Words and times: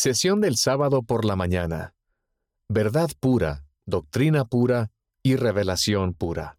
Sesión 0.00 0.40
del 0.40 0.54
sábado 0.54 1.02
por 1.02 1.24
la 1.24 1.34
mañana. 1.34 1.92
Verdad 2.68 3.10
pura, 3.18 3.64
doctrina 3.84 4.44
pura 4.44 4.92
y 5.24 5.34
revelación 5.34 6.14
pura. 6.14 6.56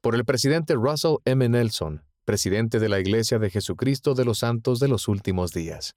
Por 0.00 0.14
el 0.14 0.24
presidente 0.24 0.72
Russell 0.72 1.16
M. 1.26 1.46
Nelson, 1.46 2.02
presidente 2.24 2.78
de 2.78 2.88
la 2.88 2.98
Iglesia 2.98 3.38
de 3.38 3.50
Jesucristo 3.50 4.14
de 4.14 4.24
los 4.24 4.38
Santos 4.38 4.78
de 4.78 4.88
los 4.88 5.08
Últimos 5.08 5.50
Días. 5.50 5.94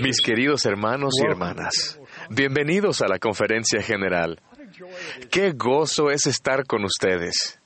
Mis 0.00 0.20
queridos 0.20 0.64
hermanos 0.64 1.14
y 1.20 1.28
hermanas, 1.28 1.98
bienvenidos 2.30 3.02
a 3.02 3.08
la 3.08 3.18
conferencia 3.18 3.82
general. 3.82 4.40
Qué 5.28 5.54
gozo 5.54 6.12
es 6.12 6.24
estar 6.28 6.64
con 6.66 6.84
ustedes. 6.84 7.60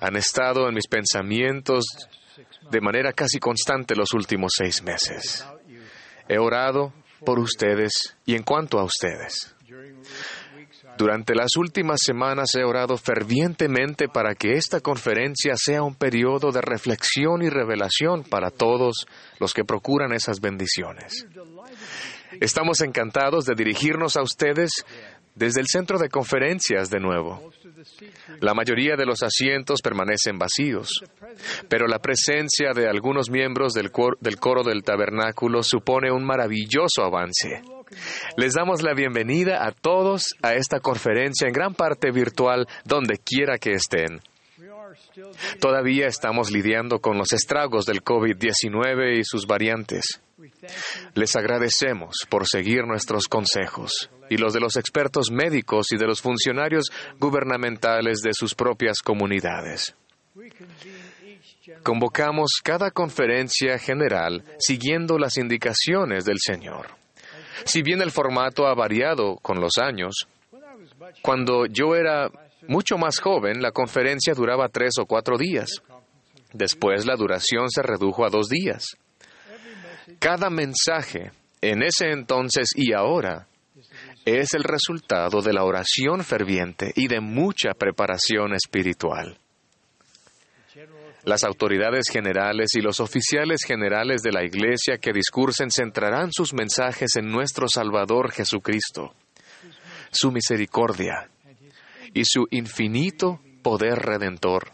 Han 0.00 0.16
estado 0.16 0.66
en 0.66 0.74
mis 0.74 0.88
pensamientos 0.88 1.84
de 2.70 2.80
manera 2.80 3.12
casi 3.12 3.38
constante 3.38 3.94
los 3.94 4.12
últimos 4.12 4.52
seis 4.56 4.82
meses. 4.82 5.46
He 6.28 6.38
orado 6.38 6.92
por 7.24 7.38
ustedes 7.38 8.16
y 8.26 8.34
en 8.34 8.42
cuanto 8.42 8.78
a 8.78 8.84
ustedes. 8.84 9.54
Durante 10.96 11.34
las 11.34 11.56
últimas 11.56 12.00
semanas 12.04 12.54
he 12.54 12.62
orado 12.62 12.96
fervientemente 12.96 14.08
para 14.08 14.34
que 14.34 14.52
esta 14.52 14.80
conferencia 14.80 15.54
sea 15.56 15.82
un 15.82 15.96
periodo 15.96 16.52
de 16.52 16.60
reflexión 16.60 17.42
y 17.42 17.48
revelación 17.48 18.22
para 18.22 18.50
todos 18.50 19.06
los 19.40 19.52
que 19.52 19.64
procuran 19.64 20.12
esas 20.12 20.40
bendiciones. 20.40 21.26
Estamos 22.40 22.80
encantados 22.80 23.44
de 23.44 23.54
dirigirnos 23.56 24.16
a 24.16 24.22
ustedes 24.22 24.70
desde 25.34 25.60
el 25.60 25.66
centro 25.66 25.98
de 25.98 26.08
conferencias 26.08 26.90
de 26.90 27.00
nuevo. 27.00 27.50
La 28.40 28.54
mayoría 28.54 28.96
de 28.96 29.04
los 29.04 29.22
asientos 29.22 29.80
permanecen 29.82 30.38
vacíos, 30.38 31.02
pero 31.68 31.86
la 31.86 31.98
presencia 31.98 32.72
de 32.74 32.88
algunos 32.88 33.30
miembros 33.30 33.74
del 33.74 33.90
coro, 33.90 34.62
del 34.62 34.82
tabernáculo 34.82 35.62
supone 35.62 36.10
un 36.10 36.24
maravilloso 36.24 37.02
avance. 37.02 37.62
Les 38.36 38.54
damos 38.54 38.82
la 38.82 38.94
bienvenida 38.94 39.66
a 39.66 39.72
todos 39.72 40.34
a 40.42 40.54
esta 40.54 40.80
conferencia 40.80 41.46
en 41.46 41.52
gran 41.52 41.74
parte 41.74 42.10
virtual 42.10 42.66
donde 42.84 43.18
quiera 43.18 43.58
que 43.58 43.72
estén. 43.72 44.20
Todavía 45.60 46.06
estamos 46.06 46.50
lidiando 46.50 47.00
con 47.00 47.18
los 47.18 47.32
estragos 47.32 47.86
del 47.86 48.02
COVID-19 48.02 49.18
y 49.18 49.24
sus 49.24 49.46
variantes. 49.46 50.20
Les 51.14 51.36
agradecemos 51.36 52.16
por 52.28 52.46
seguir 52.46 52.86
nuestros 52.86 53.28
consejos 53.28 54.10
y 54.28 54.36
los 54.36 54.52
de 54.52 54.60
los 54.60 54.76
expertos 54.76 55.30
médicos 55.30 55.92
y 55.92 55.96
de 55.96 56.06
los 56.06 56.20
funcionarios 56.20 56.86
gubernamentales 57.18 58.20
de 58.20 58.32
sus 58.32 58.54
propias 58.54 59.00
comunidades. 59.00 59.94
Convocamos 61.82 62.60
cada 62.62 62.90
conferencia 62.90 63.78
general 63.78 64.44
siguiendo 64.58 65.18
las 65.18 65.36
indicaciones 65.38 66.24
del 66.24 66.38
Señor. 66.38 66.88
Si 67.64 67.82
bien 67.82 68.02
el 68.02 68.10
formato 68.10 68.66
ha 68.66 68.74
variado 68.74 69.36
con 69.36 69.60
los 69.60 69.78
años, 69.78 70.26
cuando 71.22 71.66
yo 71.66 71.94
era 71.94 72.30
mucho 72.68 72.96
más 72.96 73.18
joven, 73.18 73.60
la 73.60 73.72
conferencia 73.72 74.34
duraba 74.34 74.68
tres 74.68 74.92
o 75.00 75.06
cuatro 75.06 75.36
días. 75.36 75.82
Después 76.52 77.04
la 77.06 77.16
duración 77.16 77.70
se 77.70 77.82
redujo 77.82 78.24
a 78.24 78.30
dos 78.30 78.48
días. 78.48 78.84
Cada 80.18 80.50
mensaje, 80.50 81.32
en 81.60 81.82
ese 81.82 82.10
entonces 82.10 82.68
y 82.74 82.92
ahora, 82.92 83.48
es 84.24 84.54
el 84.54 84.62
resultado 84.62 85.42
de 85.42 85.52
la 85.52 85.64
oración 85.64 86.24
ferviente 86.24 86.92
y 86.94 87.08
de 87.08 87.20
mucha 87.20 87.72
preparación 87.72 88.54
espiritual. 88.54 89.38
Las 91.24 91.42
autoridades 91.42 92.04
generales 92.10 92.68
y 92.74 92.82
los 92.82 93.00
oficiales 93.00 93.62
generales 93.66 94.22
de 94.22 94.32
la 94.32 94.44
Iglesia 94.44 94.98
que 94.98 95.12
discursen 95.12 95.70
centrarán 95.70 96.30
sus 96.30 96.52
mensajes 96.52 97.16
en 97.16 97.30
nuestro 97.30 97.66
Salvador 97.66 98.30
Jesucristo, 98.30 99.14
su 100.10 100.30
misericordia 100.30 101.30
y 102.14 102.24
su 102.24 102.46
infinito 102.50 103.40
poder 103.62 103.98
redentor. 103.98 104.72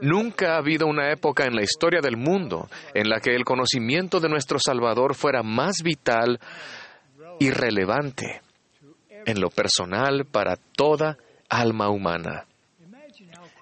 Nunca 0.00 0.54
ha 0.54 0.58
habido 0.58 0.86
una 0.86 1.12
época 1.12 1.44
en 1.44 1.54
la 1.54 1.62
historia 1.62 2.00
del 2.00 2.16
mundo 2.16 2.68
en 2.94 3.08
la 3.08 3.20
que 3.20 3.34
el 3.34 3.44
conocimiento 3.44 4.18
de 4.18 4.28
nuestro 4.28 4.58
Salvador 4.58 5.14
fuera 5.14 5.42
más 5.42 5.76
vital 5.84 6.40
y 7.38 7.50
relevante 7.50 8.40
en 9.26 9.40
lo 9.40 9.50
personal 9.50 10.24
para 10.24 10.56
toda 10.56 11.18
alma 11.48 11.90
humana. 11.90 12.46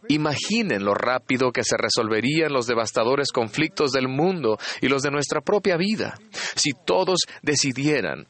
Imaginen 0.09 0.84
lo 0.84 0.94
rápido 0.94 1.53
que 1.53 1.65
se 1.65 1.76
resolverían 1.76 2.53
los 2.53 2.66
devastadores 2.66 3.31
conflictos 3.31 3.91
del 3.93 4.09
mundo 4.09 4.56
y 4.81 4.88
los 4.88 5.03
de 5.03 5.10
nuestra 5.10 5.41
propia 5.43 5.76
vida 5.76 6.15
si 6.55 6.70
todos 6.87 7.19
decidieran, 7.43 8.26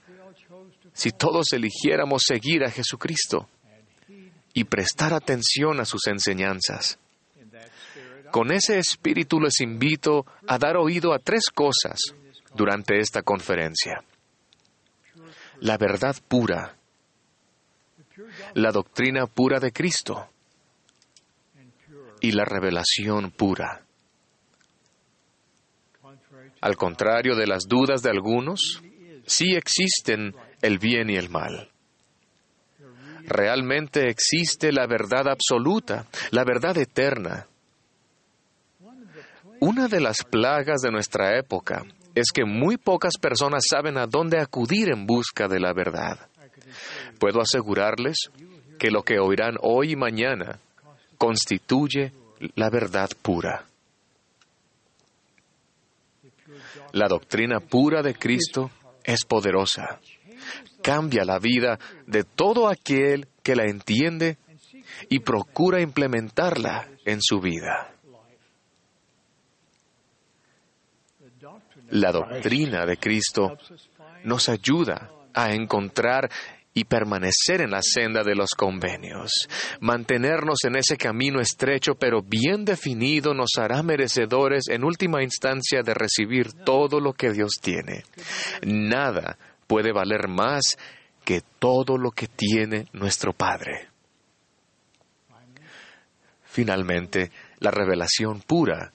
si 0.92 1.12
todos 1.12 1.52
eligiéramos 1.52 2.22
seguir 2.26 2.64
a 2.64 2.70
Jesucristo 2.70 3.48
y 4.52 4.64
prestar 4.64 5.14
atención 5.14 5.80
a 5.80 5.84
sus 5.84 6.06
enseñanzas. 6.06 6.98
Con 8.30 8.52
ese 8.52 8.78
espíritu 8.78 9.40
les 9.40 9.60
invito 9.60 10.26
a 10.46 10.58
dar 10.58 10.76
oído 10.76 11.14
a 11.14 11.18
tres 11.18 11.44
cosas 11.52 11.98
durante 12.54 12.98
esta 12.98 13.22
conferencia. 13.22 14.02
La 15.60 15.76
verdad 15.76 16.16
pura, 16.28 16.76
la 18.54 18.70
doctrina 18.70 19.26
pura 19.26 19.58
de 19.60 19.72
Cristo, 19.72 20.28
y 22.20 22.32
la 22.32 22.44
revelación 22.44 23.30
pura. 23.30 23.84
Al 26.60 26.76
contrario 26.76 27.36
de 27.36 27.46
las 27.46 27.64
dudas 27.68 28.02
de 28.02 28.10
algunos, 28.10 28.82
sí 29.26 29.54
existen 29.54 30.34
el 30.60 30.78
bien 30.78 31.10
y 31.10 31.16
el 31.16 31.28
mal. 31.28 31.70
Realmente 33.26 34.08
existe 34.08 34.72
la 34.72 34.86
verdad 34.86 35.28
absoluta, 35.28 36.06
la 36.30 36.44
verdad 36.44 36.76
eterna. 36.78 37.46
Una 39.60 39.88
de 39.88 40.00
las 40.00 40.24
plagas 40.24 40.82
de 40.82 40.90
nuestra 40.90 41.38
época 41.38 41.84
es 42.14 42.30
que 42.32 42.44
muy 42.44 42.76
pocas 42.76 43.14
personas 43.20 43.64
saben 43.68 43.98
a 43.98 44.06
dónde 44.06 44.40
acudir 44.40 44.90
en 44.90 45.06
busca 45.06 45.48
de 45.48 45.60
la 45.60 45.72
verdad. 45.72 46.18
Puedo 47.18 47.40
asegurarles 47.40 48.30
que 48.78 48.90
lo 48.90 49.02
que 49.02 49.18
oirán 49.18 49.56
hoy 49.60 49.92
y 49.92 49.96
mañana 49.96 50.60
constituye 51.16 52.12
la 52.54 52.70
verdad 52.70 53.10
pura. 53.20 53.64
La 56.92 57.08
doctrina 57.08 57.60
pura 57.60 58.02
de 58.02 58.14
Cristo 58.14 58.70
es 59.04 59.24
poderosa. 59.24 60.00
Cambia 60.88 61.22
la 61.22 61.38
vida 61.38 61.78
de 62.06 62.24
todo 62.24 62.66
aquel 62.66 63.28
que 63.42 63.54
la 63.54 63.64
entiende 63.64 64.38
y 65.10 65.18
procura 65.18 65.82
implementarla 65.82 66.88
en 67.04 67.20
su 67.20 67.42
vida. 67.42 67.92
La 71.90 72.10
doctrina 72.10 72.86
de 72.86 72.96
Cristo 72.96 73.58
nos 74.24 74.48
ayuda 74.48 75.10
a 75.34 75.52
encontrar 75.52 76.30
y 76.72 76.84
permanecer 76.84 77.60
en 77.60 77.72
la 77.72 77.82
senda 77.82 78.22
de 78.24 78.34
los 78.34 78.52
convenios. 78.56 79.46
Mantenernos 79.80 80.60
en 80.64 80.76
ese 80.76 80.96
camino 80.96 81.38
estrecho 81.38 81.96
pero 81.96 82.22
bien 82.22 82.64
definido 82.64 83.34
nos 83.34 83.50
hará 83.58 83.82
merecedores 83.82 84.68
en 84.70 84.84
última 84.84 85.22
instancia 85.22 85.82
de 85.82 85.92
recibir 85.92 86.54
todo 86.64 86.98
lo 86.98 87.12
que 87.12 87.30
Dios 87.32 87.58
tiene. 87.60 88.04
Nada 88.62 89.36
puede 89.68 89.92
valer 89.92 90.26
más 90.26 90.76
que 91.24 91.42
todo 91.60 91.96
lo 91.96 92.10
que 92.10 92.26
tiene 92.26 92.88
nuestro 92.92 93.32
Padre. 93.32 93.88
Finalmente, 96.42 97.30
la 97.60 97.70
revelación 97.70 98.40
pura 98.40 98.92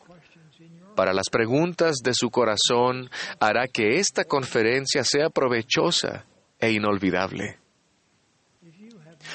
para 0.96 1.14
las 1.14 1.30
preguntas 1.32 1.98
de 2.04 2.14
su 2.14 2.30
corazón 2.30 3.10
hará 3.40 3.68
que 3.68 4.00
esta 4.00 4.26
conferencia 4.26 5.04
sea 5.04 5.30
provechosa 5.30 6.26
e 6.60 6.72
inolvidable. 6.72 7.60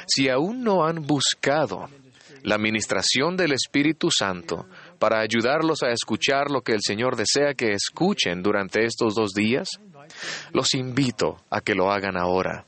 Si 0.07 0.29
aún 0.29 0.63
no 0.63 0.85
han 0.85 1.07
buscado 1.07 1.89
la 2.43 2.57
administración 2.57 3.37
del 3.37 3.53
Espíritu 3.53 4.11
Santo 4.11 4.67
para 4.99 5.21
ayudarlos 5.21 5.83
a 5.83 5.91
escuchar 5.91 6.51
lo 6.51 6.63
que 6.63 6.73
el 6.73 6.81
Señor 6.83 7.17
desea 7.17 7.55
que 7.55 7.73
escuchen 7.73 8.43
durante 8.43 8.85
estos 8.85 9.15
dos 9.15 9.33
días, 9.33 9.69
los 10.53 10.75
invito 10.75 11.37
a 11.51 11.61
que 11.61 11.75
lo 11.75 11.91
hagan 11.91 12.17
ahora. 12.17 12.65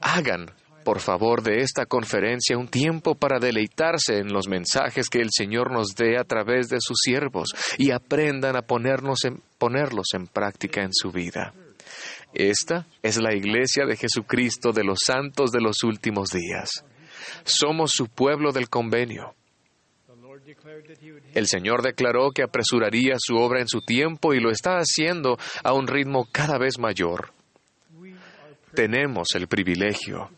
Hagan, 0.00 0.46
por 0.84 1.00
favor, 1.00 1.42
de 1.42 1.60
esta 1.60 1.86
conferencia 1.86 2.56
un 2.56 2.68
tiempo 2.68 3.14
para 3.14 3.38
deleitarse 3.38 4.18
en 4.18 4.32
los 4.32 4.48
mensajes 4.48 5.08
que 5.08 5.20
el 5.20 5.28
Señor 5.30 5.72
nos 5.72 5.94
dé 5.94 6.18
a 6.18 6.24
través 6.24 6.68
de 6.68 6.78
sus 6.80 6.98
siervos 7.02 7.50
y 7.76 7.90
aprendan 7.90 8.56
a 8.56 8.62
ponernos 8.62 9.20
ponerlos 9.58 10.06
en 10.14 10.26
práctica 10.26 10.82
en 10.82 10.92
su 10.92 11.10
vida. 11.10 11.52
Esta 12.32 12.86
es 13.02 13.20
la 13.20 13.34
iglesia 13.34 13.84
de 13.86 13.96
Jesucristo 13.96 14.72
de 14.72 14.84
los 14.84 14.98
santos 15.04 15.50
de 15.50 15.60
los 15.60 15.82
últimos 15.82 16.30
días. 16.30 16.84
Somos 17.44 17.90
su 17.92 18.06
pueblo 18.06 18.52
del 18.52 18.68
convenio. 18.68 19.34
El 21.34 21.46
Señor 21.46 21.82
declaró 21.82 22.30
que 22.30 22.42
apresuraría 22.42 23.16
su 23.18 23.36
obra 23.36 23.60
en 23.60 23.68
su 23.68 23.80
tiempo 23.82 24.32
y 24.32 24.40
lo 24.40 24.50
está 24.50 24.78
haciendo 24.78 25.38
a 25.62 25.72
un 25.72 25.86
ritmo 25.86 26.26
cada 26.32 26.58
vez 26.58 26.78
mayor. 26.78 27.32
Tenemos 28.74 29.34
el 29.34 29.48
privilegio 29.48 30.30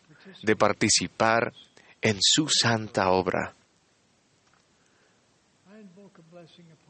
de 0.43 0.55
participar 0.55 1.53
en 2.01 2.17
su 2.19 2.47
santa 2.49 3.11
obra. 3.11 3.53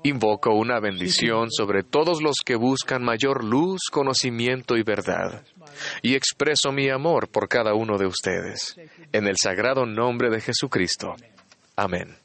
Invoco 0.04 0.56
una 0.56 0.80
bendición 0.80 1.51
sobre 1.51 1.84
todos 1.84 2.24
los 2.24 2.38
que 2.44 2.56
buscan 2.56 3.04
mayor 3.04 3.44
luz, 3.44 3.81
conocimiento 3.92 4.75
y 4.75 4.84
verdad, 4.84 5.44
y 6.01 6.16
expreso 6.16 6.72
mi 6.72 6.89
amor 6.89 7.30
por 7.30 7.48
cada 7.48 7.75
uno 7.75 7.98
de 8.00 8.07
ustedes, 8.07 8.75
en 9.12 9.27
el 9.27 9.36
sagrado 9.42 9.86
nombre 9.86 10.31
de 10.31 10.42
Jesucristo. 10.42 11.16
Amén. 11.75 12.16